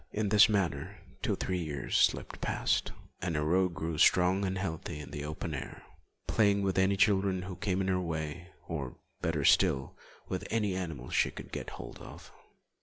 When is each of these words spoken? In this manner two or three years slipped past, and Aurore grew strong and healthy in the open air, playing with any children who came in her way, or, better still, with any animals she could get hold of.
In 0.11 0.29
this 0.29 0.49
manner 0.49 0.95
two 1.21 1.33
or 1.33 1.35
three 1.35 1.59
years 1.59 1.95
slipped 1.95 2.41
past, 2.41 2.91
and 3.21 3.37
Aurore 3.37 3.69
grew 3.69 3.99
strong 3.99 4.43
and 4.45 4.57
healthy 4.57 4.99
in 4.99 5.11
the 5.11 5.23
open 5.23 5.53
air, 5.53 5.83
playing 6.25 6.63
with 6.63 6.79
any 6.79 6.97
children 6.97 7.43
who 7.43 7.55
came 7.55 7.81
in 7.81 7.87
her 7.87 8.01
way, 8.01 8.47
or, 8.67 8.97
better 9.21 9.45
still, 9.45 9.93
with 10.27 10.43
any 10.49 10.73
animals 10.75 11.13
she 11.13 11.29
could 11.29 11.51
get 11.51 11.69
hold 11.77 11.99
of. 11.99 12.31